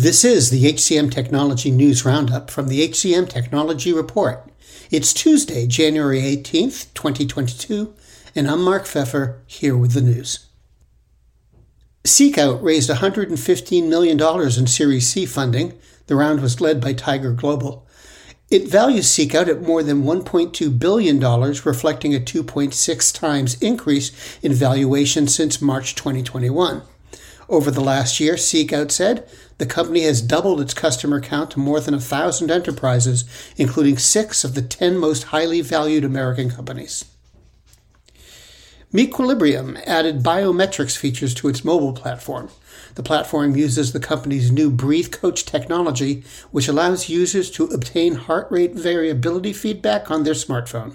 [0.00, 4.50] This is the HCM Technology News Roundup from the HCM Technology Report.
[4.90, 7.92] It's Tuesday, January 18th, 2022,
[8.34, 10.46] and I'm Mark Pfeffer here with the news.
[12.02, 15.78] Seekout raised $115 million in Series C funding.
[16.06, 17.86] The round was led by Tiger Global.
[18.48, 25.28] It values Seekout at more than $1.2 billion, reflecting a 2.6 times increase in valuation
[25.28, 26.84] since March 2021.
[27.50, 29.28] Over the last year, Seekout said
[29.58, 33.24] the company has doubled its customer count to more than 1,000 enterprises,
[33.56, 37.06] including six of the 10 most highly valued American companies.
[38.92, 42.50] Mequilibrium added biometrics features to its mobile platform.
[42.94, 48.46] The platform uses the company's new Breathe Coach technology, which allows users to obtain heart
[48.50, 50.94] rate variability feedback on their smartphone.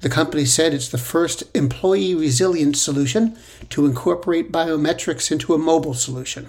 [0.00, 3.36] The company said it's the first employee resilience solution
[3.70, 6.48] to incorporate biometrics into a mobile solution.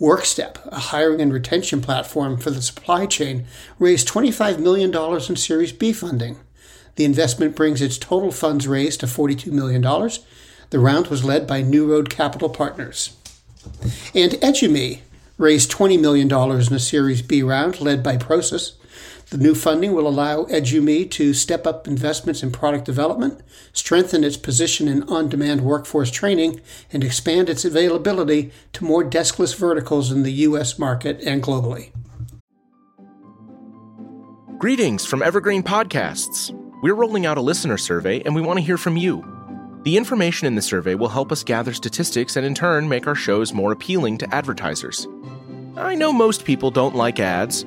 [0.00, 3.46] Workstep, a hiring and retention platform for the supply chain,
[3.78, 6.36] raised $25 million in Series B funding.
[6.96, 9.82] The investment brings its total funds raised to $42 million.
[10.70, 13.16] The round was led by New Road Capital Partners.
[14.14, 15.00] And Edume
[15.38, 18.72] raised $20 million in a Series B round led by Prosus.
[19.30, 23.40] The new funding will allow Edume to step up investments in product development,
[23.72, 26.60] strengthen its position in on demand workforce training,
[26.92, 30.78] and expand its availability to more deskless verticals in the U.S.
[30.78, 31.90] market and globally.
[34.58, 36.52] Greetings from Evergreen Podcasts.
[36.82, 39.24] We're rolling out a listener survey and we want to hear from you.
[39.84, 43.14] The information in the survey will help us gather statistics and in turn make our
[43.14, 45.06] shows more appealing to advertisers.
[45.76, 47.66] I know most people don't like ads,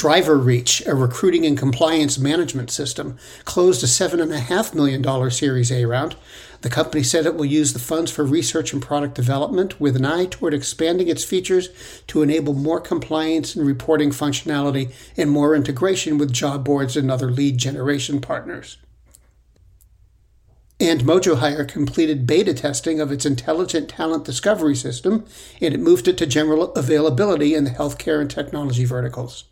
[0.00, 6.16] Driver Reach, a recruiting and compliance management system, closed a $7.5 million Series A round.
[6.62, 10.06] The company said it will use the funds for research and product development with an
[10.06, 11.68] eye toward expanding its features
[12.06, 17.30] to enable more compliance and reporting functionality and more integration with job boards and other
[17.30, 18.78] lead generation partners.
[20.80, 25.26] And Mojo Hire completed beta testing of its intelligent talent discovery system,
[25.60, 29.44] and it moved it to general availability in the healthcare and technology verticals.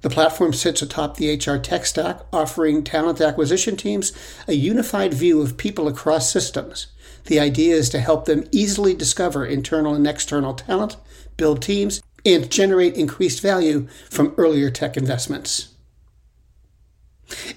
[0.00, 4.12] The platform sits atop the HR tech stack, offering talent acquisition teams
[4.48, 6.86] a unified view of people across systems.
[7.26, 10.96] The idea is to help them easily discover internal and external talent,
[11.36, 15.74] build teams, and generate increased value from earlier tech investments.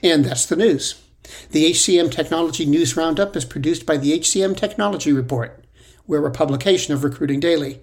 [0.03, 1.01] And that's the news.
[1.51, 5.63] The HCM Technology News Roundup is produced by the HCM Technology Report.
[6.05, 7.81] We're a publication of Recruiting Daily.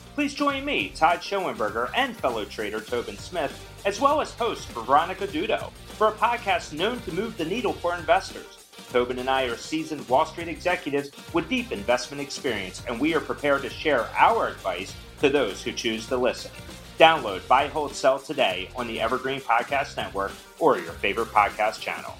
[0.13, 5.25] Please join me, Todd Schoenberger, and fellow trader Tobin Smith, as well as host Veronica
[5.25, 8.65] Dudo, for a podcast known to move the needle for investors.
[8.91, 13.21] Tobin and I are seasoned Wall Street executives with deep investment experience, and we are
[13.21, 16.51] prepared to share our advice to those who choose to listen.
[16.99, 22.17] Download Buy, Hold, Sell today on the Evergreen Podcast Network or your favorite podcast channel.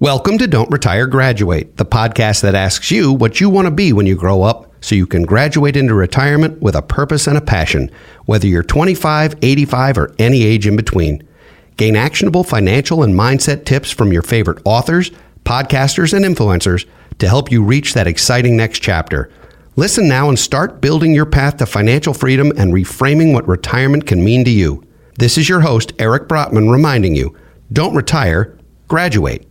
[0.00, 3.92] Welcome to Don't Retire Graduate, the podcast that asks you what you want to be
[3.92, 7.42] when you grow up so you can graduate into retirement with a purpose and a
[7.42, 7.90] passion,
[8.26, 11.26] whether you're 25, 85, or any age in between.
[11.76, 15.10] Gain actionable financial and mindset tips from your favorite authors,
[15.44, 16.86] podcasters, and influencers
[17.18, 19.30] to help you reach that exciting next chapter.
[19.76, 24.24] Listen now and start building your path to financial freedom and reframing what retirement can
[24.24, 24.84] mean to you.
[25.18, 27.36] This is your host, Eric Brotman, reminding you
[27.72, 28.56] don't retire,
[28.88, 29.47] graduate.